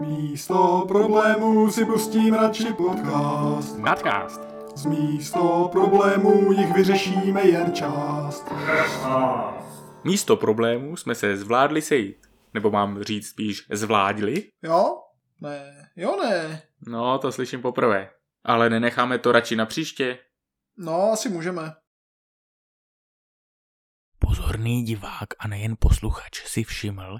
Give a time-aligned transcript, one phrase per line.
[0.00, 3.78] Místo problémů si pustím radši podcast.
[3.78, 4.40] Nadcast.
[4.76, 8.44] Z místo problémů jich vyřešíme jen část.
[10.04, 12.26] Místo problémů jsme se zvládli sejít.
[12.54, 14.50] Nebo mám říct spíš zvládli?
[14.62, 15.02] Jo?
[15.40, 15.90] Ne.
[15.96, 16.62] Jo, ne.
[16.86, 18.10] No, to slyším poprvé.
[18.44, 20.18] Ale nenecháme to radši na příště?
[20.76, 21.74] No, asi můžeme.
[24.18, 27.18] Pozorný divák a nejen posluchač si všiml,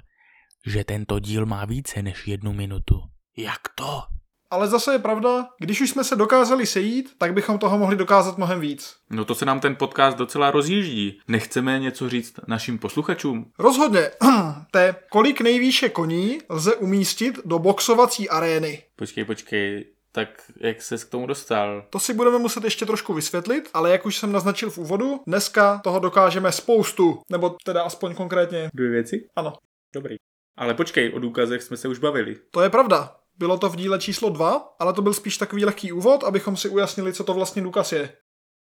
[0.65, 3.01] že tento díl má více než jednu minutu.
[3.37, 4.03] Jak to?
[4.49, 8.37] Ale zase je pravda, když už jsme se dokázali sejít, tak bychom toho mohli dokázat
[8.37, 8.95] mnohem víc.
[9.09, 11.19] No to se nám ten podcast docela rozjíždí.
[11.27, 13.51] Nechceme něco říct našim posluchačům?
[13.59, 14.11] Rozhodně.
[14.71, 18.83] Té, kolik nejvýše koní lze umístit do boxovací arény.
[18.95, 19.85] Počkej, počkej.
[20.11, 20.29] Tak
[20.61, 21.85] jak ses k tomu dostal?
[21.89, 25.79] To si budeme muset ještě trošku vysvětlit, ale jak už jsem naznačil v úvodu, dneska
[25.83, 28.69] toho dokážeme spoustu, nebo teda aspoň konkrétně.
[28.73, 29.27] Dvě věci?
[29.35, 29.53] Ano,
[29.93, 30.15] Dobrý.
[30.61, 32.37] Ale počkej, o důkazech jsme se už bavili.
[32.51, 33.15] to je pravda.
[33.37, 36.69] Bylo to v díle číslo 2, ale to byl spíš takový lehký úvod, abychom si
[36.69, 38.13] ujasnili, co to vlastně důkaz je.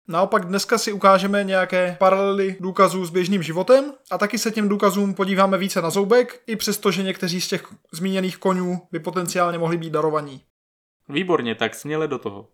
[0.08, 5.14] Naopak dneska si ukážeme nějaké paralely důkazů s běžným životem a taky se těm důkazům
[5.14, 9.78] podíváme více na zoubek, i přesto, že někteří z těch zmíněných konňů by potenciálně mohli
[9.78, 10.44] být darovaní.
[11.10, 12.48] Výborně, tak směle do toho.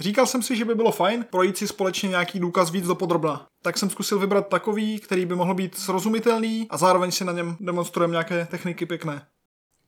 [0.00, 3.46] Říkal jsem si, že by bylo fajn projít si společně nějaký důkaz víc do podrobna.
[3.62, 7.56] Tak jsem zkusil vybrat takový, který by mohl být srozumitelný a zároveň si na něm
[7.60, 9.26] demonstrujeme nějaké techniky pěkné.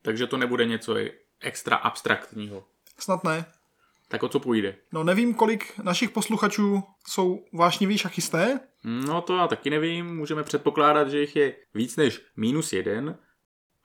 [0.03, 0.95] Takže to nebude něco
[1.41, 2.65] extra abstraktního.
[2.99, 3.45] Snad ne.
[4.09, 4.77] Tak o co půjde?
[4.93, 11.09] No nevím, kolik našich posluchačů jsou vášniví šachisté, No to já taky nevím, můžeme předpokládat,
[11.09, 13.19] že jich je víc než minus jeden,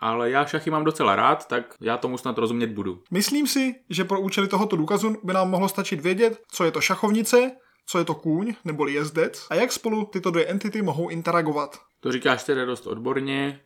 [0.02, 3.04] ale já šachy mám docela rád, tak já tomu snad rozumět budu.
[3.12, 6.82] Myslím si, že pro účely tohoto důkazu by nám mohlo stačit vědět, co je to
[6.82, 7.52] šachovnice,
[7.86, 11.80] co je to kůň neboli jezdec a jak spolu tyto dvě entity mohou interagovat.
[12.00, 13.60] To říkáš tedy dost odborně.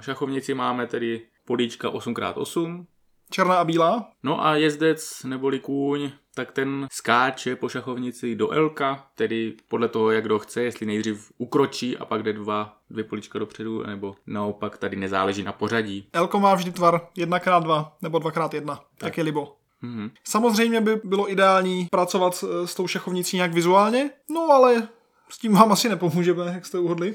[0.00, 2.84] Šachovnici máme tedy políčka 8x8,
[3.30, 4.10] Černá a bílá?
[4.22, 6.10] no a jezdec neboli kůň,
[6.40, 11.32] tak ten skáče po šachovnici do Lka, tedy podle toho, jak kdo chce, jestli nejdřív
[11.38, 16.08] ukročí a pak jde dva, dvě políčka dopředu, nebo naopak tady nezáleží na pořadí.
[16.12, 19.56] Elko má vždy tvar 1x2 nebo 2x1, tak je libo.
[19.82, 20.10] Mhm.
[20.24, 24.88] Samozřejmě by bylo ideální pracovat s, s tou šachovnicí nějak vizuálně, no ale
[25.28, 27.14] s tím vám asi nepomůžeme, jak jste uhodli.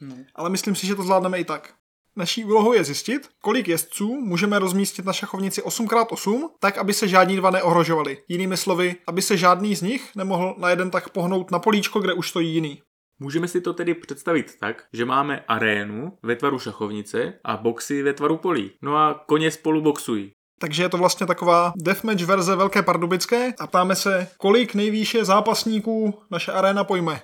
[0.00, 0.16] No.
[0.34, 1.74] Ale myslím si, že to zvládneme i tak.
[2.18, 7.36] Naší úlohou je zjistit, kolik jezdců můžeme rozmístit na šachovnici 8x8, tak aby se žádní
[7.36, 8.18] dva neohrožovali.
[8.28, 12.12] Jinými slovy, aby se žádný z nich nemohl na jeden tak pohnout na políčko, kde
[12.12, 12.82] už stojí jiný.
[13.20, 18.12] Můžeme si to tedy představit tak, že máme arénu ve tvaru šachovnice a boxy ve
[18.12, 18.70] tvaru polí.
[18.82, 20.32] No a koně spolu boxují.
[20.60, 26.22] Takže je to vlastně taková deathmatch verze Velké Pardubické a ptáme se, kolik nejvýše zápasníků
[26.30, 27.22] naše aréna pojme.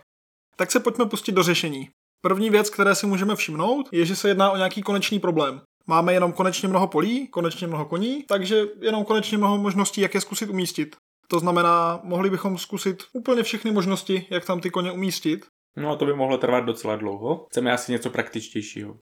[0.57, 1.89] Tak se pojďme pustit do řešení.
[2.23, 5.61] První věc, které si můžeme všimnout, je, že se jedná o nějaký konečný problém.
[5.87, 10.21] Máme jenom konečně mnoho polí, konečně mnoho koní, takže jenom konečně mnoho možností, jak je
[10.21, 10.97] zkusit umístit.
[11.29, 15.47] To znamená, mohli bychom zkusit úplně všechny možnosti, jak tam ty koně umístit.
[15.77, 17.47] No a to by mohlo trvat docela dlouho.
[17.51, 18.97] Chceme asi něco praktičtějšího.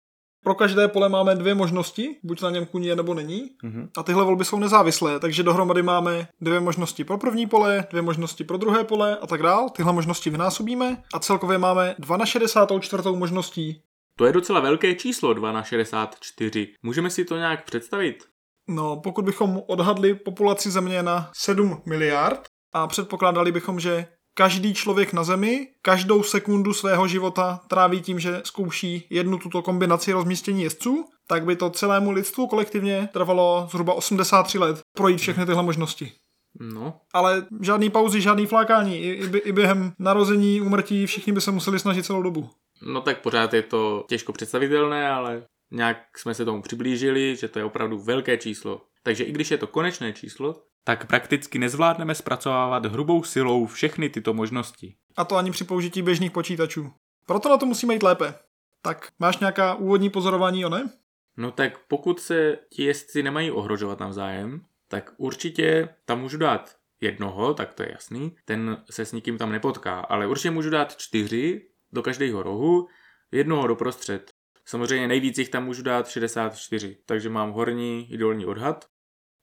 [0.48, 3.50] Pro každé pole máme dvě možnosti, buď na něm kůň je nebo není.
[3.62, 3.88] Mhm.
[3.96, 8.44] A tyhle volby jsou nezávislé, takže dohromady máme dvě možnosti pro první pole, dvě možnosti
[8.44, 9.68] pro druhé pole a tak dál.
[9.70, 13.02] Tyhle možnosti vynásobíme a celkově máme 2 na 64.
[13.16, 13.82] možností.
[14.18, 16.74] To je docela velké číslo, 2 na 64.
[16.82, 18.24] Můžeme si to nějak představit?
[18.68, 22.40] No, pokud bychom odhadli populaci Země na 7 miliard
[22.72, 24.06] a předpokládali bychom, že
[24.38, 30.12] každý člověk na Zemi každou sekundu svého života tráví tím, že zkouší jednu tuto kombinaci
[30.12, 35.62] rozmístění jezdců, tak by to celému lidstvu kolektivně trvalo zhruba 83 let projít všechny tyhle
[35.62, 36.12] možnosti.
[36.60, 38.98] No, Ale žádný pauzy, žádný flákání.
[38.98, 42.50] I, i, I během narození, umrtí všichni by se museli snažit celou dobu.
[42.82, 47.58] no tak pořád je to těžko představitelné, ale nějak jsme se tomu přiblížili, že to
[47.58, 48.80] je opravdu velké číslo.
[49.08, 54.34] Takže i když je to konečné číslo, tak prakticky nezvládneme zpracovávat hrubou silou všechny tyto
[54.34, 54.96] možnosti.
[55.16, 56.92] A to ani při použití běžných počítačů.
[57.26, 58.34] Proto na to musíme jít lépe.
[58.82, 60.90] Tak, máš nějaká úvodní pozorování, jo ne?
[61.36, 67.54] No tak pokud se ti jezdci nemají ohrožovat navzájem, tak určitě tam můžu dát jednoho,
[67.54, 71.68] tak to je jasný, ten se s nikým tam nepotká, ale určitě můžu dát čtyři
[71.92, 72.88] do každého rohu,
[73.32, 74.30] jednoho doprostřed.
[74.64, 78.84] Samozřejmě nejvíc jich tam můžu dát 64, takže mám horní i dolní odhad.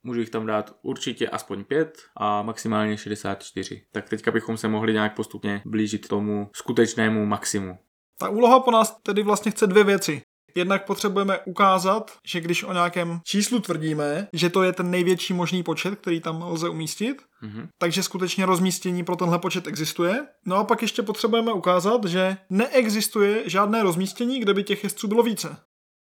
[0.06, 3.82] Můžu jich tam dát určitě aspoň 5 a maximálně 64.
[3.92, 7.78] Tak teďka bychom se mohli nějak postupně blížit tomu skutečnému maximu.
[8.20, 10.22] Ta úloha po nás tedy vlastně chce dvě věci.
[10.56, 15.64] Jednak potřebujeme ukázat, že když o nějakém číslu tvrdíme, že to je ten největší možný
[15.64, 17.68] počet, který tam lze umístit, Mhm.
[17.78, 20.28] takže skutečně rozmístění pro tenhle počet existuje.
[20.46, 25.24] No a pak ještě potřebujeme ukázat, že neexistuje žádné rozmístění, kde by těch jezdců bylo
[25.24, 25.58] více.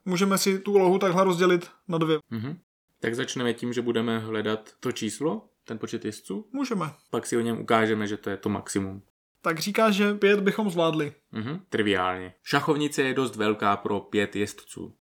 [0.06, 2.18] můžeme si tu úlohu takhle rozdělit na dvě.
[2.30, 2.58] Mhm.
[3.00, 6.86] Tak začneme tím, že budeme hledat to číslo, ten počet jezdců, Můžeme.
[7.10, 9.02] pak si o něm ukážeme, že to je to maximum.
[9.42, 11.14] Tak říká, že pět bychom zvládli.
[11.32, 12.34] Mhm, triviálně.
[12.44, 14.96] Šachovnice je dost velká pro pět jezdců.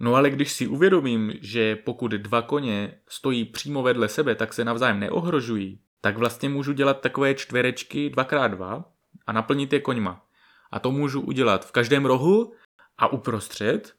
[0.00, 4.64] No ale když si uvědomím, že pokud dva koně stojí přímo vedle sebe, tak se
[4.64, 8.84] navzájem neohrožují, tak vlastně můžu dělat takové čtverečky 2x2
[9.26, 10.26] a naplnit je koňma.
[10.70, 12.52] A to můžu udělat v každém rohu
[12.98, 13.94] a uprostřed.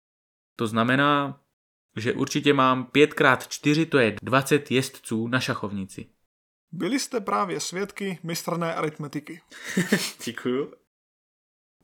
[0.55, 1.39] To znamená,
[1.95, 6.09] že určitě mám 5x4, to je 20 jezdců na šachovnici.
[6.71, 9.41] Byli jste právě svědky mistrné aritmetiky.
[10.25, 10.73] Děkuju.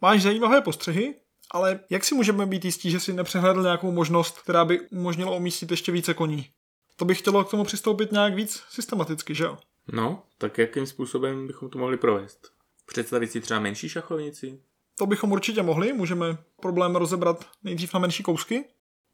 [0.02, 1.16] Máš zajímavé postřehy,
[1.52, 5.72] ale jak si můžeme být jistí, že si nepřehlédl nějakou možnost, která by umožnila umístit
[5.72, 6.50] ještě více koní?
[6.96, 9.58] To by chtělo k tomu přistoupit nějak víc systematicky, že jo?
[9.92, 12.52] No, tak jakým způsobem bychom to mohli provést?
[12.86, 14.60] Představit si třeba menší šachovnici?
[14.98, 18.66] To bychom určitě mohli, můžeme problém rozebrat nejdřív na menší kousky.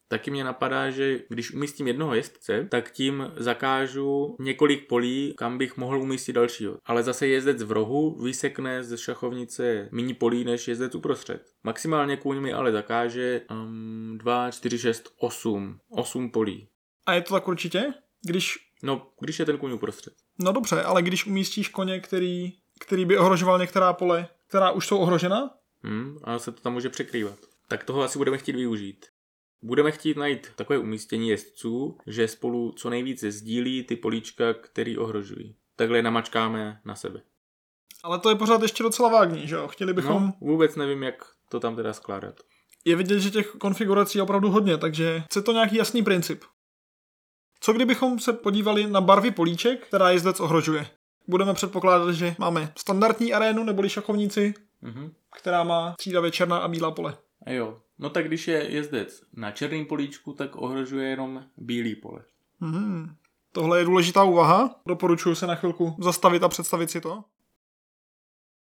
[0.08, 5.78] Taky mě napadá, že když umístím jednoho jezdce, tak tím zakážu několik polí, kam bych
[5.78, 6.78] mohl umístit dalšího.
[6.86, 11.46] Ale zase jezdec v rohu vysekne ze šachovnice méně polí než jezdec uprostřed.
[11.64, 15.80] Maximálně kůň mi ale zakáže um, 2, 4, 6, 8.
[15.90, 16.68] 8 polí.
[17.06, 17.94] A je to tak určitě?
[18.26, 20.14] Když, No, když je ten kůň uprostřed.
[20.40, 24.98] no dobře, ale když umístíš koně, který, který by ohrožoval některá pole, která už jsou
[24.98, 25.50] ohrožena,
[25.84, 27.40] Hmm, a se to tam může překrývat.
[27.68, 29.06] Tak toho asi budeme chtít využít.
[29.62, 35.56] Budeme chtít najít takové umístění jezdců, že spolu co nejvíce sdílí ty políčka, který ohrožují.
[35.76, 37.22] Takhle je namačkáme na sebe.
[38.04, 39.68] ale to je pořád ještě docela vágní, že jo?
[39.68, 40.24] Chtěli bychom...
[40.24, 42.36] No, vůbec nevím, jak to tam teda skládat.
[42.86, 46.44] Je vidět, že těch konfigurací je opravdu hodně, takže chce to nějaký jasný princip.
[47.60, 50.88] Co kdybychom se podívali na barvy políček, která jezdec ohrožuje?
[51.28, 55.14] Budeme předpokládat, že máme standardní arénu neboli šachovnici, Mhm.
[55.38, 57.18] která má střídavě černá a bílá pole.
[57.46, 57.82] A jo.
[58.00, 62.24] No tak když je jezdec na černém políčku, tak ohrožuje jenom bílý pole.
[62.60, 63.16] Hmm.
[63.52, 64.82] Tohle je důležitá úvaha.
[64.88, 67.24] Doporučuji se na chvilku zastavit a představit si to.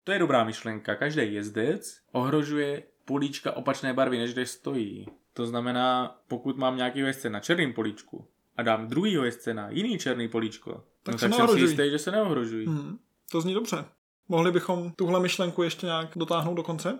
[0.04, 0.94] To je dobrá myšlenka.
[0.94, 5.06] Každý jezdec ohrožuje políčka opačné barvy, než kde stojí.
[5.32, 9.98] To znamená, pokud mám nějaký jezdce na černém políčku a dám druhýho jezdce na jiný
[9.98, 12.66] černý políčko, Tak no, se tak jsem si jistý, že se neohrožují.
[12.66, 12.98] Hmm.
[13.30, 13.84] To zní dobře.
[14.28, 16.98] Mohli bychom tuhle myšlenku ještě nějak dotáhnout do konce?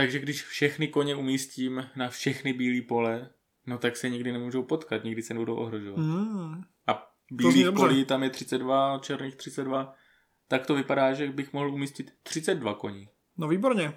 [0.00, 3.28] Takže když všechny koně umístím na všechny bílé pole,
[3.66, 5.98] no tak se nikdy nemůžou potkat, nikdy se nebudou ohrožovat.
[5.98, 6.62] Hmm.
[6.86, 9.94] A bílých polí tam je 32, černých 32,
[10.48, 13.08] tak to vypadá, že bych mohl umístit 32 koní.
[13.38, 13.92] No výborně.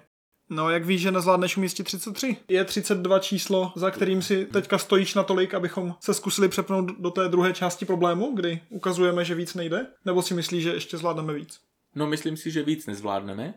[0.50, 2.36] No, jak víš, že nezvládneš umístit 33?
[2.48, 7.28] Je 32 číslo, za kterým si teďka stojíš natolik, abychom se zkusili přepnout do té
[7.28, 9.86] druhé části problému, kdy ukazujeme, že víc nejde?
[10.04, 11.60] Nebo si myslíš, že ještě zvládneme víc?
[11.94, 13.54] No myslím si, že víc nezvládneme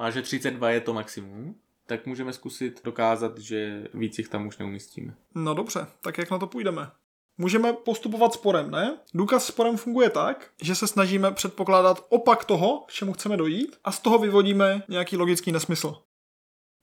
[0.00, 1.54] a že 32 je to maximum,
[1.86, 5.14] tak můžeme zkusit dokázat, že víc jich tam už neumístíme.
[5.34, 6.90] No dobře, tak jak na to půjdeme?
[7.38, 8.98] Můžeme postupovat sporem, ne?
[9.14, 13.92] Důkaz sporem funguje tak, že se snažíme předpokládat opak toho, k čemu chceme dojít, a
[13.92, 16.02] z toho vyvodíme nějaký logický nesmysl.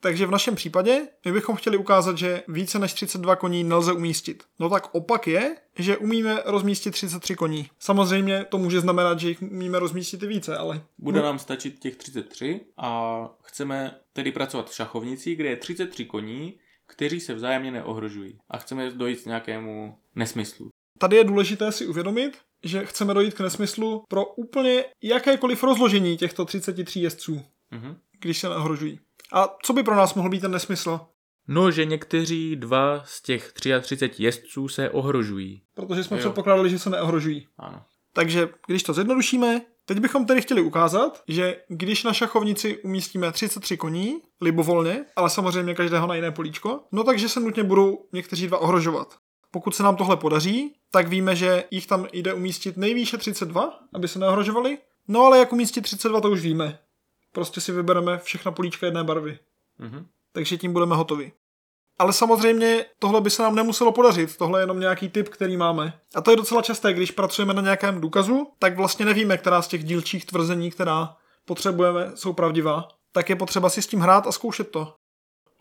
[0.04, 4.44] Takže v našem případě my bychom chtěli ukázat, že více než 32 koní nelze umístit.
[4.60, 7.70] No tak opak je, že umíme rozmístit 33 koní.
[7.80, 11.96] Samozřejmě to může znamenat, že jich umíme rozmístit i více, ale Bude nám stačit těch
[11.96, 16.54] 33 a chceme tedy pracovat v šachovnici, kde je 33 koní,
[16.88, 18.38] kteří se vzájemně neohrožují.
[18.50, 20.70] A chceme dojít k nějakému nesmyslu.
[21.00, 26.46] tady je důležité si uvědomit, že chceme dojít k nesmyslu pro úplně jakékoliv rozložení těchto
[26.46, 27.96] 33 jezdců, Mhm.
[28.20, 29.00] když se neohrožují.
[29.32, 31.00] A co by pro nás mohl být ten nesmysl?
[31.48, 35.64] No, že někteří dva z těch 33 jezdců se ohrožují.
[35.76, 36.20] Protože jsme Jo.
[36.20, 37.48] předpokládali, že se neohrožují.
[37.58, 37.82] Ano.
[38.14, 43.78] Takže když to zjednodušíme, teď bychom tedy chtěli ukázat, že když na šachovnici umístíme 33
[43.78, 48.58] koní, libovolně, ale samozřejmě každého na jiné políčko, no takže se nutně budou někteří dva
[48.58, 49.16] ohrožovat.
[49.52, 54.08] Pokud se nám tohle podaří, tak víme, že jich tam jde umístit nejvýše 32, aby
[54.08, 54.78] se neohrožovali.
[55.08, 56.80] No ale jak umístit 32, to už víme.
[57.32, 59.40] Prostě si vybereme všechna políčka jedné barvy.
[59.80, 60.06] Mhm.
[60.34, 61.32] takže tím budeme hotovi.
[62.00, 65.94] Ale samozřejmě tohle by se nám nemuselo podařit, tohle je jenom nějaký typ, který máme.
[66.16, 69.68] A to je docela časté, když pracujeme na nějakém důkazu, tak vlastně nevíme, která z
[69.68, 72.88] těch dílčích tvrzení, která potřebujeme, jsou pravdivá.
[73.12, 74.94] Tak je potřeba si s tím hrát a zkoušet to.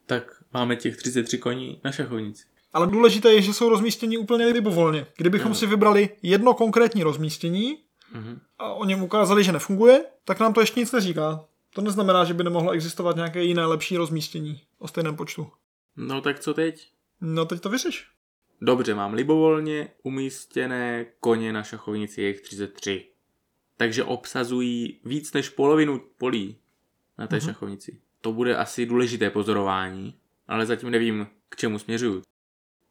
[0.06, 0.22] Tak
[0.52, 2.44] máme těch 33 koní na šachovnici.
[2.72, 5.06] Ale důležité je, že jsou rozmístěni úplně libovolně.
[5.16, 7.78] Kdybychom si vybrali jedno konkrétní rozmístění
[8.12, 8.40] Mhm.
[8.58, 11.44] a o něm ukázali, že nefunguje, tak nám to ještě nic neříká.
[11.74, 15.50] To neznamená, že by nemohlo existovat nějaké jiné lepší rozmístění o stejném počtu.
[15.96, 16.88] No tak co teď?
[17.20, 18.08] No teď to vyřeš.
[18.60, 23.06] Dobře, mám libovolně umístěné koně na šachovnici, je jich 33.
[23.76, 26.56] Takže obsazují víc než polovinu polí
[27.18, 27.46] na té Mhm.
[27.46, 28.00] šachovnici.
[28.20, 30.16] To bude asi důležité pozorování.
[30.48, 32.22] ale zatím nevím, k čemu směřuju.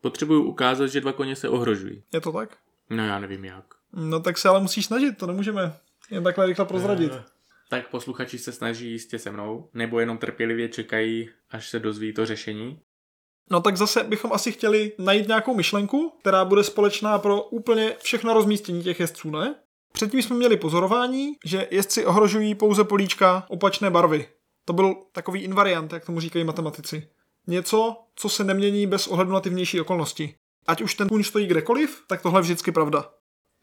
[0.01, 2.03] Potřebuju ukázat, že dva koně se ohrožují.
[2.13, 2.57] Je to tak?
[2.89, 3.65] No já nevím jak.
[3.93, 5.77] No tak se ale musíš snažit, to nemůžeme
[6.11, 7.11] jen takhle rychle prozradit.
[7.15, 7.23] Eh,
[7.69, 12.25] Tak posluchači se snaží jistě se mnou, nebo jenom trpělivě čekají, až se dozví to
[12.25, 12.79] řešení.
[13.51, 18.33] No tak zase bychom asi chtěli najít nějakou myšlenku, která bude společná pro úplně všechno
[18.33, 19.55] rozmístění těch jezdců, ne?
[19.93, 24.27] Předtím jsme měli pozorování, že jezdci ohrožují pouze políčka opačné barvy.
[24.65, 27.09] To byl takový invariant, jak tomu říkají matematici.
[27.47, 30.35] Něco, co se nemění bez ohledu na ty vnější okolnosti.
[30.67, 33.11] Ať už ten kůň stojí kdekoliv, tak tohle je vždycky pravda.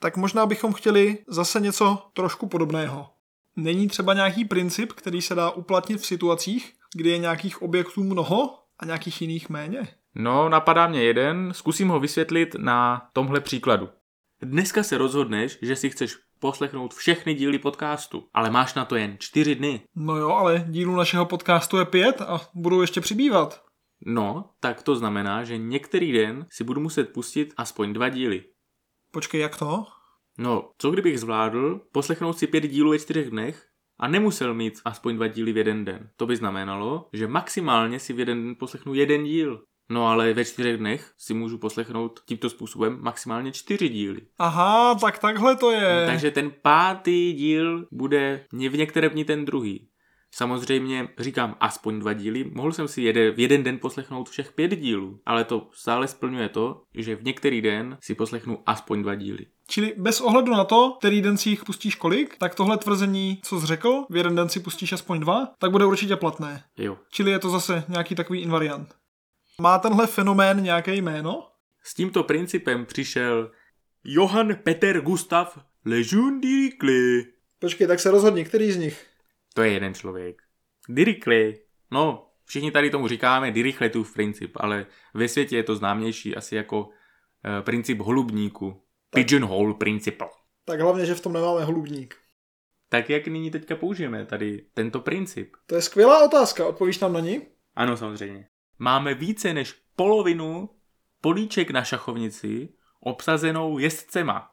[0.01, 3.16] Tak možná bychom chtěli zase něco trošku podobného.
[3.57, 8.59] Není třeba nějaký princip, který se dá uplatnit v situacích, kdy je nějakých objektů mnoho
[8.79, 9.89] a nějakých jiných méně?
[10.15, 13.89] No, napadá mě jeden, zkusím ho vysvětlit na tomhle příkladu.
[14.43, 19.17] Dneska se rozhodneš, že si chceš poslechnout všechny díly podcastu, ale máš na to jen
[19.19, 19.81] čtyři dny.
[19.95, 23.63] No jo, ale dílů našeho podcastu je pět a budou ještě přibývat.
[24.07, 28.45] No, tak to znamená, že některý den si budu muset pustit aspoň dva díly.
[29.11, 29.85] Počkej, jak to?
[30.39, 33.67] No, co kdybych zvládl poslechnout si pět dílů ve čtyřech dnech
[34.01, 36.11] a nemusel mít aspoň dva díly v jeden den?
[36.17, 39.63] To by znamenalo, že maximálně si v jeden den poslechnu jeden díl.
[39.91, 44.21] No ale ve čtyřech dnech si můžu poslechnout tímto způsobem maximálně čtyři díly.
[44.39, 46.07] Aha, tak takhle to je.
[46.07, 49.89] Takže ten pátý díl bude v některém dní ten druhý.
[50.37, 54.77] Samozřejmě říkám aspoň dva díly, mohl jsem si jede, v jeden den poslechnout všech pět
[54.77, 59.47] dílů, ale to stále splňuje to, že v některý den si poslechnu aspoň dva díly.
[59.69, 63.61] Čili bez ohledu na to, který den si jich pustíš kolik, tak tohle tvrzení, co
[63.61, 66.65] jsi řekl, v jeden den si pustíš aspoň dva, tak bude určitě platné.
[66.79, 66.99] Jo.
[67.13, 68.95] Čili je to zase nějaký takový invariant.
[69.61, 71.49] Má tenhle fenomén nějaké jméno?
[71.83, 73.51] S tímto principem přišel
[74.05, 77.27] Johann Peter Gustav Lejeune Dirichlet.
[77.59, 79.16] Počkej, tak se rozhodni, který z nich?
[79.57, 80.43] To je jeden člověk.
[80.89, 81.57] Dirichlet.
[81.91, 86.89] No, všichni tady tomu říkáme Dirichletův princip, ale ve světě je to známější asi jako
[87.59, 88.83] e, princip holubníku.
[89.11, 90.29] Pigeonhole principle.
[90.65, 92.17] Tak hlavně, že v tom nemáme holubník.
[92.89, 95.53] Tak jak nyní teďka použijeme tady tento princip?
[95.67, 97.43] To je skvělá otázka, odpovíš nám na ní?
[97.75, 98.49] Ano, samozřejmě.
[98.79, 100.71] Máme více než polovinu
[101.21, 102.69] políček na šachovnici
[103.01, 104.51] obsazenou jezdcema.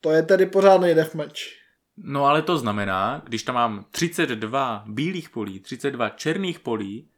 [0.00, 1.59] To je tedy pořádný deathmatch.
[2.04, 7.08] No ale to znamená, když tam mám 32 bílých polí, 32 černých polí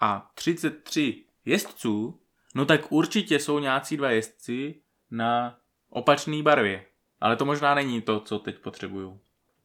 [0.00, 2.20] a 33 jezdců,
[2.54, 4.74] no tak určitě jsou nějací dva jezdci
[5.10, 5.58] na
[5.90, 6.84] opačné barvě.
[7.20, 9.20] Ale to možná není to, co teď potřebuju.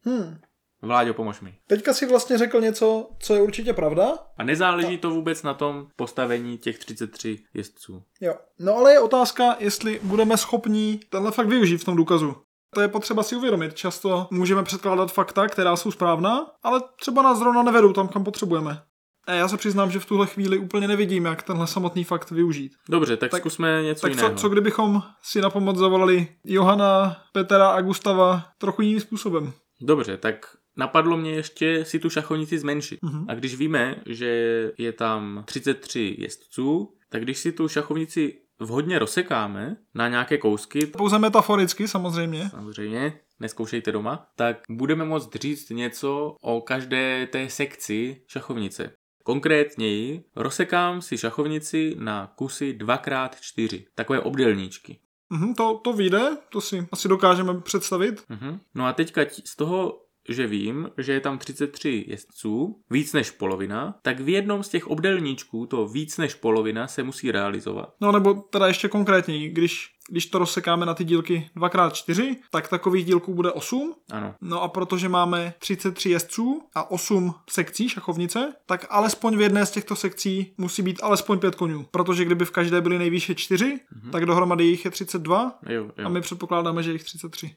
[0.06, 0.40] Hm.
[0.82, 1.58] Vláďo, pomož mi.
[1.68, 4.18] Teďka si vlastně řekl něco, co je určitě pravda.
[4.38, 8.04] A nezáleží to vůbec na tom postavení těch 33 jezdců.
[8.22, 8.36] Jo.
[8.60, 12.36] No ale je otázka, jestli budeme schopni tenhle fakt využít v tom důkazu.
[12.78, 13.74] To je potřeba si uvědomit.
[13.74, 18.82] Často můžeme předkládat fakta, která jsou správná, ale třeba nás zrovna nevedou tam, kam potřebujeme.
[19.28, 22.72] A já se přiznám, že v tuhle chvíli úplně nevidím, jak tenhle samotný fakt využít.
[22.90, 24.30] Dobře, tak, tak zkusme něco Tak jiného.
[24.30, 29.54] co, co kdybychom si na pomoc zavolali Johana, Petra a Gustava trochu jiným způsobem?
[29.82, 30.46] Dobře, tak
[30.78, 33.00] napadlo mě ještě si tu šachovnici zmenšit.
[33.02, 33.26] Mhm.
[33.30, 39.78] A když víme, že je tam 33 jezdců, tak když si tu šachovnici vhodně rozsekáme
[39.96, 42.50] na nějaké kousky, Pouze metaforicky samozřejmě.
[42.50, 48.92] samozřejmě, neskoušejte doma, tak budeme moct říct něco o každé té sekci šachovnice.
[49.24, 55.00] Konkrétněji rozsekám si šachovnici na kusy 2x4, takové obdélníčky.
[55.30, 58.24] Mhm, to, to vyjde, to si asi dokážeme představit.
[58.30, 58.60] Mhm.
[58.76, 60.00] No a teďka z toho,
[60.30, 64.88] že vím, že je tam 33 jezdců, víc než polovina, tak v jednom z těch
[64.88, 67.94] obdelníčků to víc než polovina se musí realizovat.
[68.02, 73.06] No nebo teda ještě konkrétněji, když, když to rozsekáme na ty dílky 2x4, tak takových
[73.06, 73.96] dílků bude 8.
[74.12, 74.36] Ano.
[74.42, 79.72] No a protože máme 33 jezdců a 8 sekcí šachovnice, tak alespoň v jedné z
[79.72, 81.86] těchto sekcí musí být alespoň 5 konňů.
[81.92, 84.12] Protože kdyby v každé byly nejvýše 4, mm-hmm.
[84.12, 86.06] tak dohromady jich je 32 Jo, jo.
[86.06, 87.56] a my předpokládáme, že jich 33.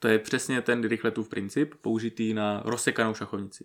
[0.00, 3.64] To je přesně ten Dirichletův princip, použitý na rozsekanou šachovnici.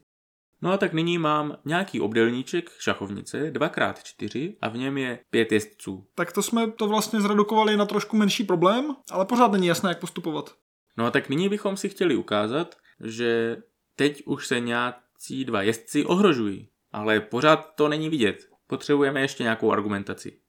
[0.62, 6.08] No a tak nyní mám nějaký obdelníček šachovnice 2x4 a v něm je pět jezdců.
[6.16, 10.00] Tak to jsme to vlastně zredukovali na trošku menší problém, ale pořád není jasné, jak
[10.00, 10.56] postupovat.
[10.98, 13.58] No a tak nyní bychom si chtěli ukázat, že
[13.96, 18.50] teď už se nějací dva jezdci ohrožují, ale pořád to není vidět.
[18.68, 20.40] Potřebujeme ještě nějakou argumentaci.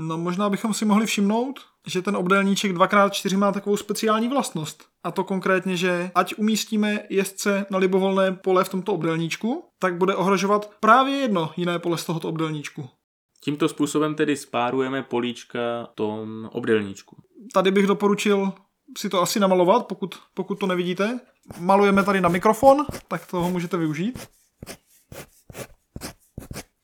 [0.00, 4.84] No možná bychom si mohli všimnout, že ten obdélníček 2x4 má takovou speciální vlastnost.
[5.04, 10.14] A to konkrétně, že ať umístíme jezdce na libovolné pole v tomto obdélníčku, tak bude
[10.14, 12.88] ohrožovat právě jedno jiné pole z tohoto obdélníčku.
[13.40, 17.16] Tímto způsobem tedy spárujeme políčka v tom obdelníčku.
[17.54, 18.52] Tady bych doporučil
[18.98, 21.20] si to asi namalovat, pokud, pokud to nevidíte.
[21.58, 24.28] Malujeme tady na mikrofon, tak toho můžete využít.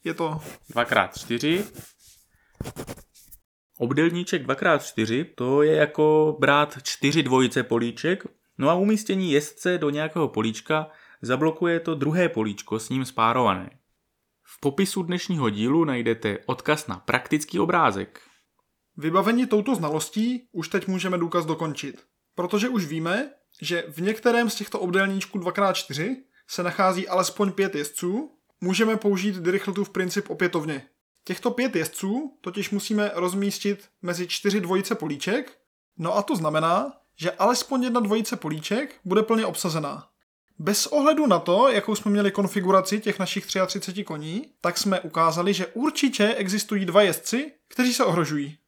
[0.05, 0.41] Je to
[0.75, 1.65] 2x4.
[3.79, 8.27] Obdelníček 2x4, to je jako brát čtyři dvojice políček,
[8.59, 10.91] no a umístění jezdce do nějakého políčka
[11.23, 13.71] zablokuje to druhé políčko s ním spárované.
[14.43, 18.21] V popisu dnešního dílu najdete odkaz na praktický obrázek.
[18.97, 22.03] Vybavení touto znalostí už teď můžeme důkaz dokončit.
[22.35, 23.31] Protože už víme,
[23.63, 26.17] že v některém z těchto obdélníčků 2x4
[26.49, 28.31] se nachází alespoň pět jezdců,
[28.61, 30.89] můžeme použít Dirichletův princip opětovně.
[31.25, 35.59] Těchto pět jezdců totiž musíme rozmístit mezi čtyři dvojice políček,
[35.99, 40.09] no a to znamená, že alespoň jedna dvojice políček bude plně obsazená.
[40.59, 45.55] Bez ohledu na to, jakou jsme měli konfiguraci těch našich 33 koní, tak jsme ukázali,
[45.55, 48.59] že určitě existují dva jezdci, kteří se ohrožují.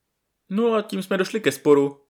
[0.50, 2.05] No a tím jsme došli ke sporu.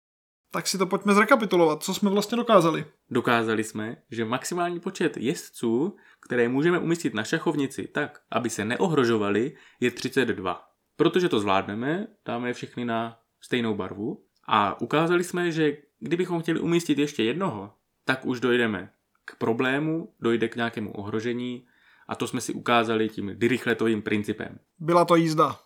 [0.55, 2.85] Tak si to pojďme zrekapitulovat, co jsme vlastně dokázali.
[3.11, 9.57] Dokázali jsme, že maximální počet jezdců, které můžeme umístit na šachovnici tak, aby se neohrožovali,
[9.81, 10.69] je 32.
[10.97, 16.61] Protože to zvládneme, dáme je všechny na stejnou barvu a ukázali jsme, že kdybychom chtěli
[16.61, 18.93] umístit ještě jednoho, tak už dojdeme
[19.25, 21.67] k problému, dojde k nějakému ohrožení
[22.09, 24.59] a to jsme si ukázali tím Dirichletovým principem.
[24.79, 25.61] Byla to jízda.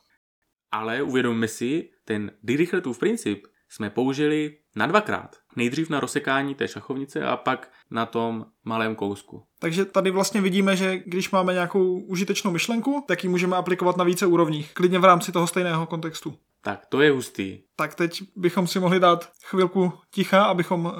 [0.71, 5.37] Ale uvědomme si, ten Dirichletův princip jsme použili na dvakrát.
[5.57, 9.47] Nejdřív na rozsekání té šachovnice a pak na tom malém kousku.
[9.59, 14.05] Takže tady vlastně vidíme, že když máme nějakou užitečnou myšlenku, tak ji můžeme aplikovat na
[14.05, 16.39] více úrovních, klidně v rámci toho stejného kontextu.
[16.63, 17.59] Tak to je hustý.
[17.77, 20.93] Tak teď bychom si mohli dát chvilku ticha, abychom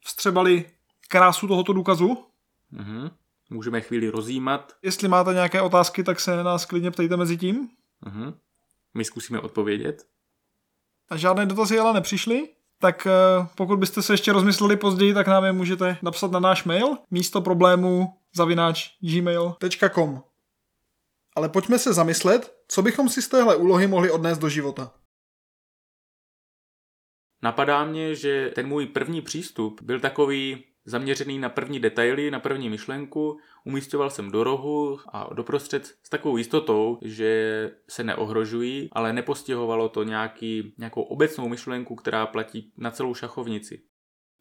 [0.00, 0.64] vstřebali
[1.08, 2.24] krásu tohoto důkazu.
[2.70, 3.10] Mhm.
[3.50, 4.72] Můžeme chvíli rozjímat.
[4.82, 7.68] Jestli máte nějaké otázky, tak se nás klidně ptejte mezi tím.
[8.04, 8.34] Mhm.
[8.94, 10.06] My zkusíme odpovědět.
[11.08, 12.48] A žádné dotazy ale nepřišly,
[12.84, 16.64] tak eh, pokud byste se ještě rozmysleli později, tak nám je můžete napsat na náš
[16.64, 20.22] mail místo problému zavináč gmail.com.
[21.36, 24.94] Ale pojďme se zamyslet, co bychom si z téhle úlohy mohli odnést do života.
[27.42, 32.70] Napadá mě, že ten můj první přístup byl takový zaměřený na první detaily, na první
[32.70, 39.88] myšlenku, umístěval jsem do rohu a doprostřed s takovou jistotou, že se neohrožují, ale nepostihovalo
[39.88, 43.82] to nějaký, nějakou obecnou myšlenku, která platí na celou šachovnici.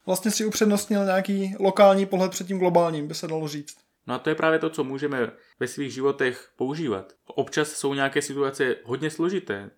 [0.05, 3.77] Vlastně si upřednostnil nějaký lokální pohled před tím globálním, by se dalo říct.
[4.07, 7.13] No a to je právě to, co můžeme ve svých životech používat.
[7.25, 9.71] Občas jsou nějaké situace hodně složité,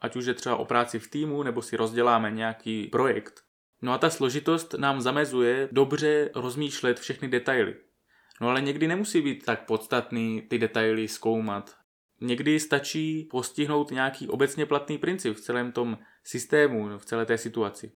[0.00, 3.45] ať už je třeba o práci v týmu, nebo si rozděláme nějaký projekt.
[3.82, 7.76] No a ta složitost nám zamezuje dobře rozmýšlet všechny detaily.
[8.40, 11.74] No ale někdy nemusí být tak podstatný ty detaily zkoumat.
[12.20, 17.92] Někdy stačí postihnout nějaký obecně platný princip v celém tom systému, v celé té situaci.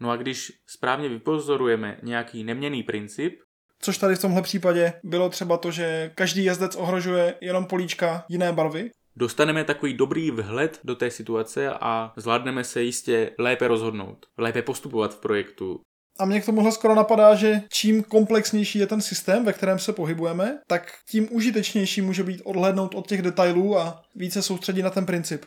[0.00, 3.40] No a když správně vypozorujeme nějaký neměný princip,
[3.84, 8.52] Což tady v tomhle případě bylo třeba to, že každý jezdec ohrožuje jenom políčka jiné
[8.52, 14.62] barvy, dostaneme takový dobrý vhled do té situace a zvládneme se jistě lépe rozhodnout, lépe
[14.62, 15.80] postupovat v projektu.
[16.18, 19.92] A mě k tomuhle skoro napadá, že čím komplexnější je ten systém, ve kterém se
[19.92, 25.06] pohybujeme, tak tím užitečnější může být odhlédnout od těch detailů a více soustředit na ten
[25.06, 25.44] princip.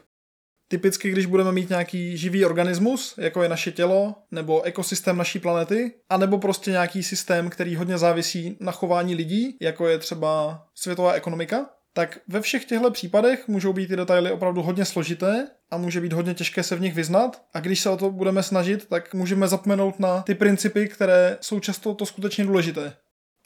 [0.69, 5.93] Typicky, když budeme mít nějaký živý organismus, jako je naše tělo, nebo ekosystém naší planety,
[6.10, 11.69] anebo prostě nějaký systém, který hodně závisí na chování lidí, jako je třeba světová ekonomika,
[11.93, 16.13] tak ve všech těchto případech můžou být ty detaily opravdu hodně složité a může být
[16.13, 17.41] hodně těžké se v nich vyznat.
[17.54, 21.60] A když se o to budeme snažit, tak můžeme zapomenout na ty principy, které jsou
[21.60, 22.93] často to skutečně důležité.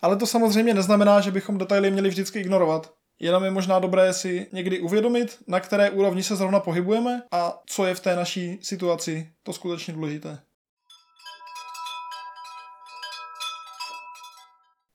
[0.01, 2.93] Ale to samozřejmě neznamená, že bychom detaily měli vždycky ignorovat.
[3.19, 7.85] Jenom je možná dobré si někdy uvědomit, na které úrovni se zrovna pohybujeme a co
[7.85, 10.39] je v té naší situaci to skutečně důležité.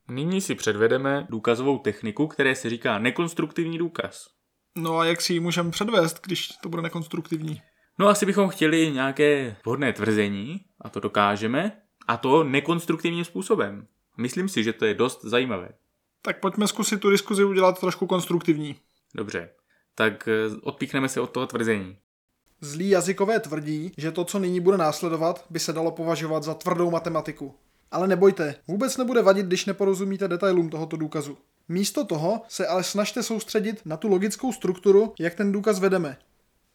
[0.09, 4.27] Nyní si předvedeme důkazovou techniku, které se říká nekonstruktivní důkaz.
[4.77, 7.63] No a jak si ji můžeme předvést, když to bude nekonstruktivní?
[7.99, 11.73] No asi bychom chtěli nějaké vhodné tvrzení, a to dokážeme,
[12.09, 13.87] a to nekonstruktivním způsobem.
[14.19, 15.69] Myslím si, že to je dost zajímavé.
[16.23, 18.77] Tak pojďme zkusit tu diskuzi udělat trošku konstruktivní.
[19.15, 19.51] Dobře,
[19.95, 21.97] tak eh, odpíchneme se od toho tvrzení.
[22.61, 26.91] Zlí jazykové tvrdí, že to, co nyní bude následovat, by se dalo považovat za tvrdou
[26.91, 27.55] matematiku.
[27.91, 31.39] Ale nebojte, vůbec nebude vadit, když neporozumíte detailům tohoto důkazu.
[31.69, 36.17] Místo toho se ale snažte soustředit na tu logickou strukturu, jak ten důkaz vedeme.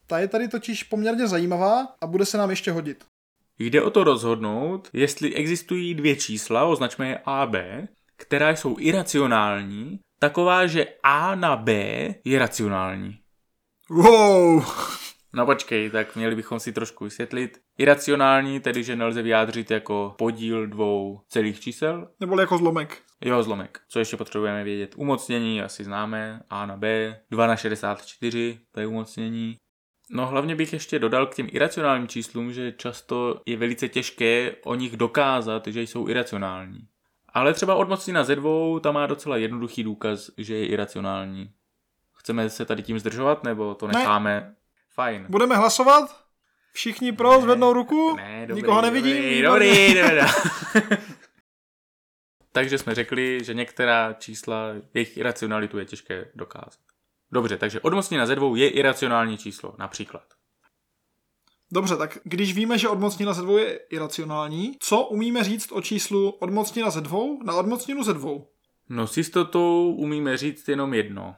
[0.08, 3.06] Ta je tady totiž poměrně zajímavá a bude se nám ještě hodit.
[3.60, 8.76] Jde o to rozhodnout, jestli existují dvě čísla, označme je A a B, která jsou
[8.80, 11.74] iracionální, taková, že A na B
[12.26, 13.18] je racionální.
[13.90, 14.66] Wow!
[15.34, 17.60] No počkej, tak měli bychom si trošku vysvětlit.
[17.78, 22.08] Iracionální, tedy že nelze vyjádřit jako podíl dvou celých čísel.
[22.20, 23.02] Nebo jako zlomek.
[23.22, 23.82] Jo, zlomek.
[23.88, 24.94] Co ještě potřebujeme vědět?
[24.98, 26.42] Umocnění asi známe.
[26.50, 27.20] A na B.
[27.32, 29.58] 2 na 64, to je umocnění.
[30.14, 34.76] No hlavně bych ještě dodal k těm iracionálním číslům, že často je velice těžké o
[34.76, 36.88] nich dokázat, že jsou iracionální.
[37.34, 41.52] Ale třeba odmocnina ze dvou, ta má docela jednoduchý důkaz, že je iracionální.
[42.14, 43.94] Chceme se tady tím zdržovat, nebo to Ne.
[44.94, 45.26] Fajn.
[45.30, 46.26] Budeme hlasovat?
[46.74, 48.16] Všichni pro, zvednou ruku?
[48.16, 49.16] Ne, dobrý, Nikoho nevidím?
[49.16, 50.98] Dobrý, dobrý, dobrý.
[52.52, 56.80] takže jsme řekli, že některá čísla, jejich iracionalitu je těžké dokázat.
[57.32, 60.24] Dobře, takže odmocnina ze dvou je iracionální číslo, například.
[61.72, 66.30] Dobře, tak když víme, že odmocnina ze dvou je iracionální, co umíme říct o číslu
[66.30, 68.48] odmocnina ze dvou na odmocninu ze dvou?
[68.90, 71.36] No s jistotou umíme říct jenom jedno.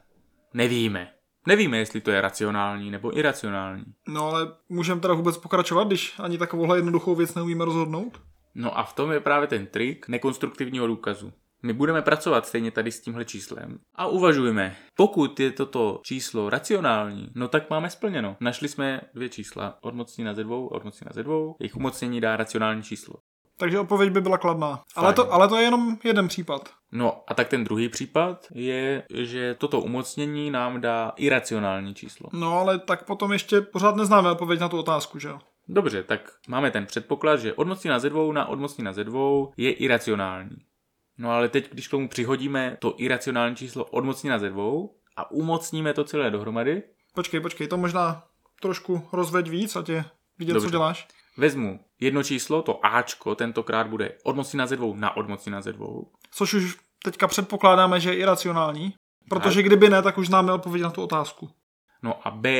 [0.54, 1.13] Nevíme.
[1.48, 3.84] Nevíme, jestli to je racionální nebo iracionální.
[4.08, 8.22] No ale můžeme teda vůbec pokračovat, když ani takovouhle jednoduchou věc neumíme rozhodnout?
[8.56, 11.34] No a v tom je právě ten trik nekonstruktivního důkazu.
[11.66, 17.30] My budeme pracovat stejně tady s tímhle číslem a uvažujeme, pokud je toto číslo racionální,
[17.36, 18.38] no tak máme splněno.
[18.40, 23.16] Našli jsme dvě čísla, odmocnina ze dvou, odmocnina ze dvou, jejich umocnění dá racionální číslo.
[23.63, 24.84] Takže odpověď by byla kladná.
[24.95, 26.69] Ale to, ale to je jenom jeden případ.
[26.91, 32.30] No a tak ten druhý případ je, že toto umocnění nám dá iracionální číslo.
[32.34, 35.39] No ale tak potom ještě pořád neznáme odpověď na tu otázku, že jo?
[35.67, 40.58] Dobře, tak máme ten předpoklad, že odmocnina ze dvou na odmocnina ze dvou je iracionální.
[41.17, 45.93] No ale teď, když k tomu přihodíme to iracionální číslo odmocnina ze dvou a umocníme
[45.93, 48.23] to celé dohromady, Počkej, počkej, to možná
[48.62, 50.06] trošku rozveď víc, ať je
[50.39, 50.67] vidět, Dobře.
[50.67, 51.08] co děláš.
[51.38, 56.12] Vezmu jedno číslo, to Ačko, tentokrát bude odmocnina ze dvou na odmocnina ze dvou.
[56.32, 58.93] Což už teďka předpokládáme, že je iracionální.
[59.30, 59.65] Protože Tak.
[59.65, 61.50] kdyby ne, tak už známe odpověď na tu otázku.
[62.04, 62.52] No a B,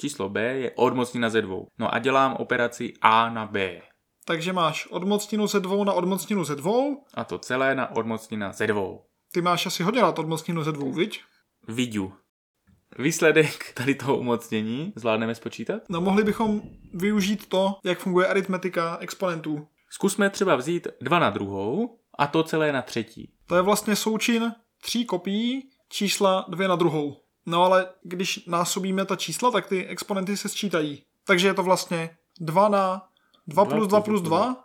[0.00, 1.66] číslo B je odmocnina ze dvou.
[1.78, 3.82] No a dělám operaci A na B.
[4.24, 7.04] Takže máš odmocninu ze dvou na odmocninu ze dvou.
[7.14, 9.04] A to celé na odmocnina ze dvou.
[9.32, 11.20] Ty máš asi hodně rád odmocninu ze dvou, viď?
[11.68, 12.12] Vidu.
[12.98, 15.82] Výsledek tady toho umocnění zvládneme spočítat?
[15.88, 16.62] No mohli bychom
[16.94, 19.68] využít to, jak funguje aritmetika exponentů.
[19.90, 23.32] Zkusme třeba vzít 2 na druhou a to celé na třetí.
[23.46, 27.16] To je vlastně součin tří kopií čísla dvě na druhou.
[27.46, 31.02] No ale když násobíme ta čísla, tak ty exponenty se sčítají.
[31.26, 33.08] Takže je to vlastně 2 na
[33.46, 34.64] 2 plus 2 plus 2,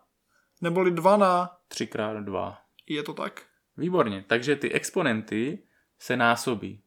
[0.61, 1.49] neboli 2 na...
[1.67, 2.57] 3 krát 2.
[2.87, 3.43] Je to tak?
[3.77, 5.59] Výborně, takže ty exponenty
[5.99, 6.81] se násobí.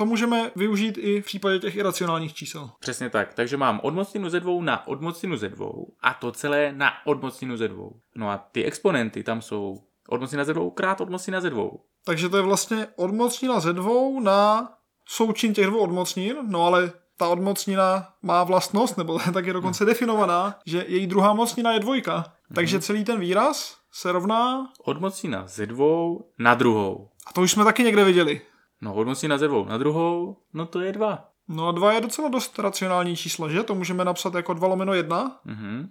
[0.00, 2.70] To můžeme využít i v případě těch iracionálních čísel.
[2.78, 6.92] Přesně tak, takže mám odmocninu ze dvou na odmocninu ze dvou a to celé na
[7.04, 8.00] odmocninu ze dvou.
[8.14, 11.80] No a ty exponenty tam jsou odmocnina ze dvou krát odmocnina ze dvou.
[12.04, 14.70] Takže to je vlastně odmocnina ze dvou na
[15.06, 20.58] součin těch dvou odmocnin, no ale ta odmocnina má vlastnost, nebo tak je dokonce definovaná,
[20.66, 22.24] že její druhá mocnina je dvojka.
[22.54, 27.08] Takže celý ten výraz se rovná, Odmocnina ze dvou na druhou.
[27.26, 28.40] a to už jsme taky někde viděli.
[28.80, 31.28] No odmocnina ze dvou na druhou, no to je dva.
[31.48, 33.62] No a dva je docela dost racionální číslo, že?
[33.62, 35.90] To můžeme napsat jako 2 lomeno 1, Mhm.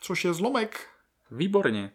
[0.00, 0.86] což je zlomek.
[1.30, 1.92] Výborně.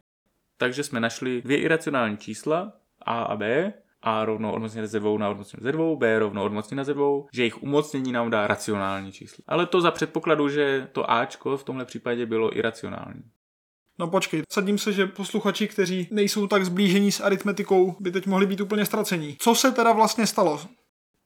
[0.58, 5.30] Takže jsme našli dvě iracionální čísla, A a B, A rovno odmocnina ze dvou na
[5.30, 9.44] odmocninu ze dvou, B rovno odmocnina ze dvou, že jejich umocnění nám dá racionální číslo.
[9.48, 13.24] Ale to za předpokladu, že to Ačko v tomhle případě bylo iracionální.
[14.00, 18.46] No počkej, sadím se, že posluchači, kteří nejsou tak zblížení s aritmetikou, by teď mohli
[18.46, 19.36] být úplně ztracení.
[19.40, 20.60] Co se teda vlastně stalo?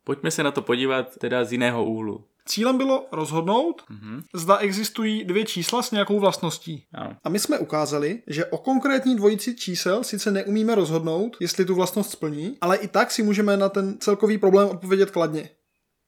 [0.04, 2.24] Pojďme se na to podívat teda z jiného úhlu.
[2.46, 4.22] Cílem bylo rozhodnout, Mhm.
[4.36, 6.86] zda existují dvě čísla s nějakou vlastností.
[6.94, 7.16] Ano.
[7.24, 12.12] A my jsme ukázali, že o konkrétní dvojici čísel sice neumíme rozhodnout, jestli tu vlastnost
[12.12, 15.50] splní, ale i tak si můžeme na ten celkový problém odpovědět kladně.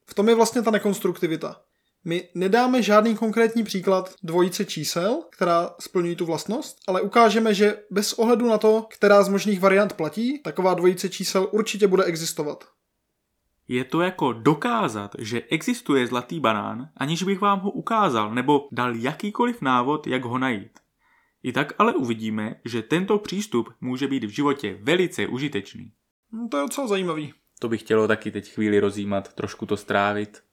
[0.10, 1.62] V tom je vlastně ta nekonstruktivita.
[2.06, 8.14] My nedáme žádný konkrétní příklad dvojice čísel, která splňují tu vlastnost, ale ukážeme, že bez
[8.14, 12.64] ohledu na to, která z možných variant platí, taková dvojice čísel určitě bude existovat.
[13.68, 18.96] Je to jako dokázat, že existuje zlatý banán, aniž bych vám ho ukázal nebo dal
[18.96, 20.80] jakýkoliv návod, jak ho najít.
[21.44, 25.92] I tak ale uvidíme, že tento přístup může být v životě velice užitečný.
[26.32, 27.34] Hm, To je docela zajímavý.
[27.60, 30.44] To bych chtělo taky teď chvíli rozjímat, trošku to strávit.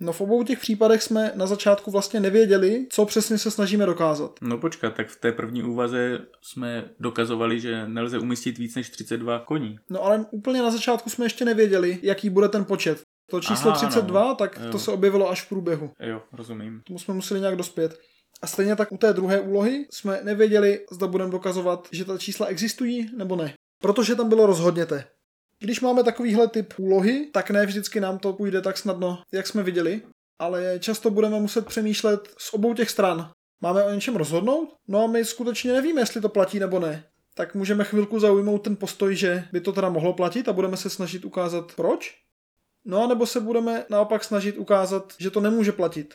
[0.00, 4.38] No v obou těch případech jsme na začátku vlastně nevěděli, co přesně se snažíme dokázat.
[4.40, 9.38] No počkat, tak v té první úvaze jsme dokazovali, že nelze umístit víc než 32
[9.38, 9.78] koní.
[9.90, 13.02] No ale úplně na začátku jsme ještě nevěděli, jaký bude ten počet.
[13.30, 14.34] To číslo Aha, 32, no.
[14.34, 14.72] tak Jo.
[14.72, 15.90] to se objevilo až v průběhu.
[16.00, 16.80] Jo, rozumím.
[16.86, 17.98] Tomu jsme museli nějak dospět.
[18.42, 22.46] A stejně tak u té druhé úlohy jsme nevěděli, zda budeme dokazovat, že ta čísla
[22.46, 23.54] existují nebo ne.
[23.82, 25.04] Protože tam bylo rozhodněte.
[25.60, 29.62] Když máme takovýhle typ úlohy, tak ne vždycky nám to půjde tak snadno, jak jsme
[29.62, 30.02] viděli.
[30.38, 33.30] ale často budeme muset přemýšlet z obou těch stran.
[33.60, 34.74] Máme o něčem rozhodnout?
[34.88, 37.04] No a my skutečně nevíme, jestli to platí nebo ne.
[37.34, 40.90] Tak můžeme chvilku zaujmout ten postoj, že by to teda mohlo platit a budeme se
[40.90, 42.14] snažit ukázat proč?
[42.84, 46.14] No a nebo se budeme naopak snažit ukázat, že to nemůže platit.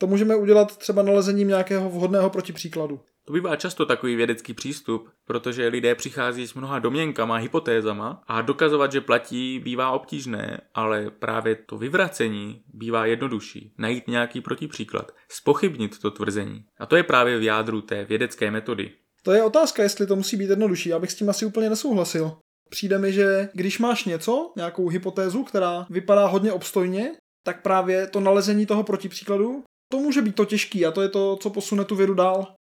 [0.00, 3.00] To můžeme udělat třeba nalezením nějakého vhodného protipříkladu.
[3.26, 8.92] To bývá často takový vědecký přístup, protože lidé přichází s mnoha domněnkama, hypotézama a dokazovat,
[8.92, 13.74] že platí, bývá obtížné, ale právě to vyvracení bývá jednodušší.
[13.78, 16.64] Najít nějaký protipříklad, spochybnit to tvrzení.
[16.78, 18.90] A to je právě v jádru té vědecké metody.
[19.22, 20.88] To je otázka, jestli to musí být jednodušší.
[20.88, 22.36] Já bych s tím asi úplně nesouhlasil.
[22.70, 27.12] Přijde mi, že když máš něco, nějakou hypotézu, která vypadá hodně obstojně,
[27.44, 31.36] tak právě to nalezení toho protipříkladu, to může být to těžký a to je to,
[31.36, 32.54] co posune tu vědu dál.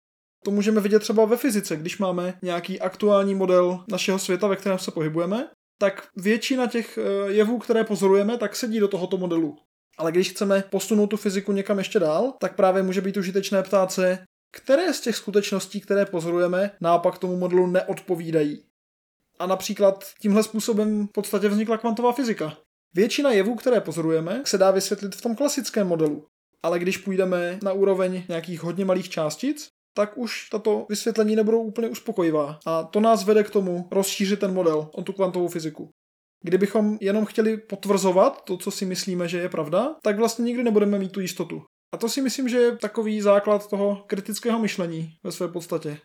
[0.44, 4.78] To můžeme vidět třeba ve fyzice, když máme nějaký aktuální model našeho světa, ve kterém
[4.78, 9.58] se pohybujeme, tak většina těch eh, jevů, které pozorujeme, tak sedí do tohoto modelu.
[9.98, 13.92] Ale když chceme posunout tu fyziku někam ještě dál, tak právě může být užitečné ptát
[13.92, 14.18] se,
[14.52, 18.64] které z těch skutečností, které pozorujeme, nápak tomu modelu neodpovídají.
[19.38, 22.58] A například tímhle způsobem v podstatě vznikla kvantová fyzika.
[22.94, 26.26] Většina jevů, které pozorujeme, se dá vysvětlit v tom klasickém modelu.
[26.66, 31.88] Ale když půjdeme na úroveň nějakých hodně malých částic, tak už tato vysvětlení nebudou úplně
[31.88, 32.58] uspokojivá.
[32.66, 35.90] A to nás vede k tomu rozšířit ten model, o tu kvantovou fyziku.
[36.42, 40.98] Kdybychom jenom chtěli potvrzovat to, co si myslíme, že je pravda, tak vlastně nikdy nebudeme
[40.98, 41.62] mít tu jistotu.
[41.94, 45.98] A to si myslím, že je takový základ toho kritického myšlení ve své podstatě.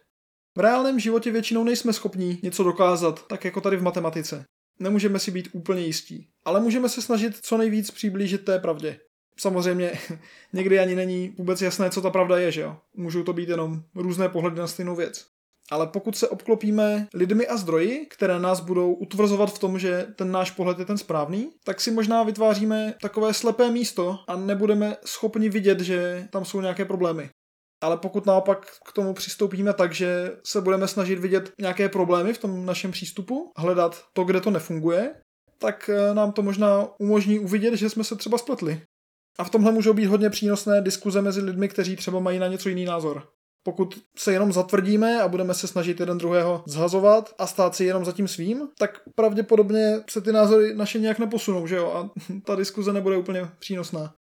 [0.58, 4.43] V reálném životě většinou nejsme schopní něco dokázat, tak jako tady v matematice.
[4.80, 9.00] Nemůžeme si být úplně jistí, ale můžeme se snažit co nejvíc přiblížit té pravdě
[9.41, 9.99] samozřejmě
[10.54, 12.77] někdy ani není vůbec jasné, co ta pravda je, že jo.
[12.95, 15.25] Můžou to být jenom různé pohledy na stejnou věc.
[15.71, 20.32] Ale pokud se obklopíme lidmi a zdroji, které nás budou utvrzovat v tom, že ten
[20.32, 25.49] náš pohled je ten správný, tak si možná vytváříme takové slepé místo a nebudeme schopni
[25.49, 27.30] vidět, že tam jsou nějaké problémy.
[27.84, 32.38] Ale pokud naopak k tomu přistoupíme tak, že se budeme snažit vidět nějaké problémy v
[32.38, 35.15] tom našem přístupu, hledat to, kde to nefunguje,
[35.58, 38.82] tak eh, nám to možná umožní uvidět, že jsme se třeba spletli.
[39.39, 42.70] A v tomhle můžou být hodně přínosné diskuze mezi lidmi, kteří třeba mají na něco
[42.70, 43.28] jiný názor.
[43.63, 48.06] Pokud se jenom zatvrdíme a budeme se snažit jeden druhého zhazovat a stát si jenom
[48.06, 51.91] za tím svým, tak pravděpodobně se ty názory naše nějak neposunou, že jo?
[51.91, 52.10] A
[52.46, 54.13] ta diskuze nebude úplně přínosná.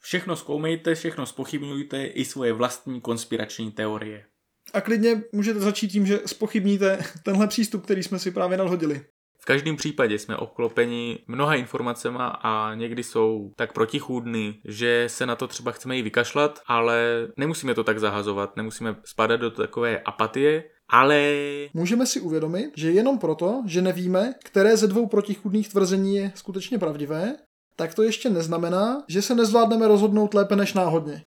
[0.00, 4.24] Všechno zkoumejte, všechno spochybňujte, i svoje vlastní konspirační teorie.
[4.72, 9.06] A klidně můžete začít tím, že spochybníte tenhle přístup, který jsme si právě nadhodili.
[9.44, 15.36] V každém případě jsme obklopeni mnoha informacema a někdy jsou tak protichůdny, že se na
[15.36, 20.64] to třeba chceme i vykašlat, ale nemusíme to tak zahazovat, nemusíme spadat do takové apatie,
[20.88, 21.34] ale...
[21.74, 26.78] Můžeme si uvědomit, že jenom proto, že nevíme, které ze dvou protichůdných tvrzení je skutečně
[26.78, 27.36] pravdivé,
[27.76, 31.22] tak to ještě neznamená, že se nezvládneme rozhodnout lépe než náhodně.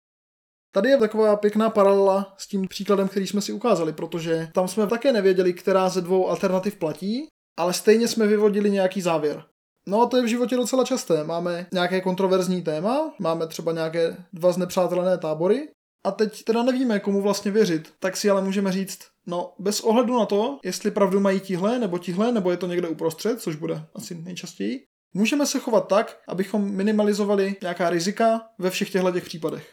[0.73, 4.88] Tady je taková pěkná paralela s tím příkladem, který jsme si ukázali, protože tam jsme
[4.88, 9.43] také nevěděli, která ze dvou alternativ platí ale stejně jsme vyvodili nějaký závěr.
[9.87, 11.23] No a to je v životě docela časté.
[11.23, 15.67] Máme nějaké kontroverzní téma, máme třeba nějaké dva znepřátelené tábory
[16.03, 17.93] a teď teda nevíme, komu vlastně věřit.
[17.99, 21.97] Tak si ale můžeme říct, no bez ohledu na to, jestli pravdu mají tihle nebo
[21.97, 26.71] tihle, nebo je to někde uprostřed, což bude asi nejčastěji, můžeme se chovat tak, abychom
[26.71, 29.71] minimalizovali nějaká rizika ve všech těchto těch případech.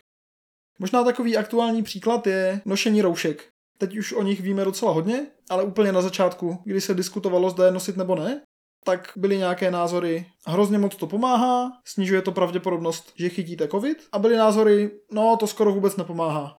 [0.79, 3.54] Možná takový aktuální příklad je nošení roušek.
[3.79, 7.67] Teď už o nich víme docela hodně, ale úplně na začátku, kdy se diskutovalo, zda
[7.67, 8.41] je nosit nebo ne,
[8.85, 14.19] tak byly nějaké názory, hrozně moc to pomáhá, snižuje to pravděpodobnost, že chytíte covid, a
[14.19, 16.57] byly názory, no to skoro vůbec nepomáhá.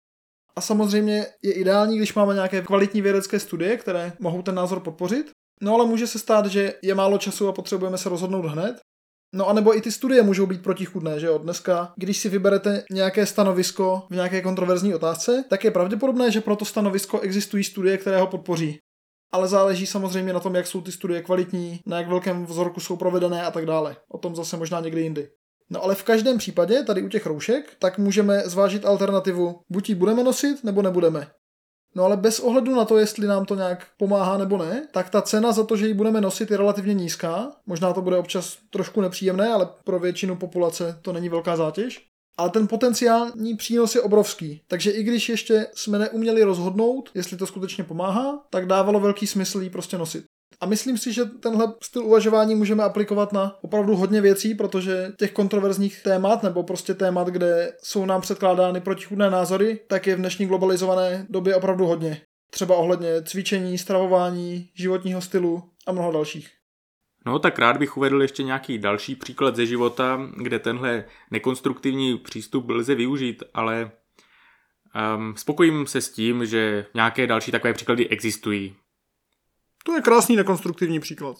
[0.56, 5.30] A samozřejmě je ideální, když máme nějaké kvalitní vědecké studie, které mohou ten názor podpořit,
[5.62, 8.80] no ale může se stát, že je málo času a potřebujeme se rozhodnout hned,
[9.34, 11.38] No a nebo i ty studie můžou být protichudné, že jo?
[11.38, 16.56] Dneska, když si vyberete nějaké stanovisko v nějaké kontroverzní otázce, tak je pravděpodobné, že pro
[16.56, 18.78] to stanovisko existují studie, které ho podpoří.
[19.32, 22.96] Ale záleží samozřejmě na tom, jak jsou ty studie kvalitní, na jak velkém vzorku jsou
[22.96, 23.96] provedené a tak dále.
[24.08, 25.28] O tom zase možná někdy jindy.
[25.70, 29.60] No ale v každém případě, tady u těch roušek, tak můžeme zvážit alternativu.
[29.70, 31.26] Buď ji budeme nosit, nebo nebudeme.
[31.96, 35.22] No ale bez ohledu na to, jestli nám to nějak pomáhá nebo ne, tak ta
[35.22, 37.52] cena za to, že ji budeme nosit, je relativně nízká.
[37.66, 42.06] Možná to bude občas trošku nepříjemné, ale pro většinu populace to není velká zátěž.
[42.38, 44.60] Ale ten potenciální přínos je obrovský.
[44.68, 49.62] Takže i když ještě jsme neuměli rozhodnout, jestli to skutečně pomáhá, tak dávalo velký smysl
[49.62, 50.24] ji prostě nosit.
[50.60, 55.32] A myslím si, že tenhle styl uvažování můžeme aplikovat na opravdu hodně věcí, protože těch
[55.32, 60.46] kontroverzních témat nebo prostě témat, kde jsou nám předkládány protichůdné názory, tak je v dnešní
[60.46, 62.20] globalizované době opravdu hodně.
[62.50, 66.48] Třeba ohledně cvičení, stravování, životního stylu a mnoho dalších.
[67.26, 72.70] No tak rád bych uvedl ještě nějaký další příklad ze života, kde tenhle nekonstruktivní přístup
[72.70, 73.90] lze využít, ale
[75.16, 78.76] um, spokojím se s tím, že nějaké další takové příklady existují.
[79.86, 81.36] To je krásný nekonstruktivní příklad.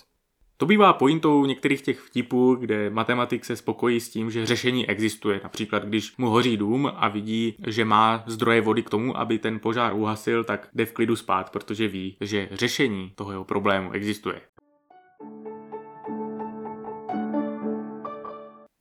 [0.56, 5.40] To bývá pointou některých těch vtipů, kde matematik se spokojí s tím, že řešení existuje.
[5.42, 9.60] Například, když mu hoří dům a vidí, že má zdroje vody k tomu, aby ten
[9.60, 14.40] požár uhasil, tak jde v klidu spát, protože ví, že řešení toho jeho problému existuje.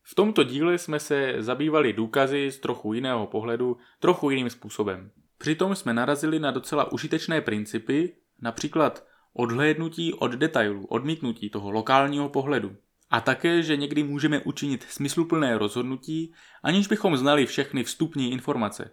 [0.04, 5.12] V tomto díle jsme se zabývali důkazy z trochu jiného pohledu, trochu jiným způsobem.
[5.38, 12.76] Přitom jsme narazili na docela užitečné principy, například odhlédnutí od detailů, odmítnutí toho lokálního pohledu.
[13.10, 18.92] A také, že někdy můžeme učinit smysluplné rozhodnutí, aniž bychom znali všechny vstupní informace.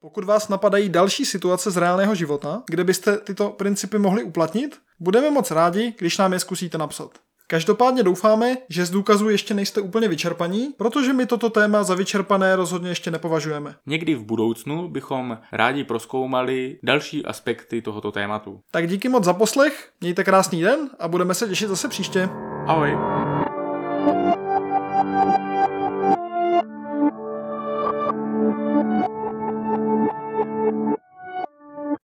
[0.00, 5.30] Pokud vás napadají další situace z reálného života, kde byste tyto principy mohli uplatnit, budeme
[5.30, 7.29] moc rádi, když nám je zkusíte napsat.
[7.50, 12.56] Každopádně doufáme, že z důkazů ještě nejste úplně vyčerpaní, protože my toto téma za vyčerpané
[12.56, 13.74] rozhodně ještě nepovažujeme.
[13.86, 18.60] Někdy v budoucnu bychom rádi proskoumali další aspekty tohoto tématu.
[18.70, 22.28] Tak díky moc za poslech, mějte krásný den a budeme se těšit zase příště.
[22.66, 23.19] Ahoj!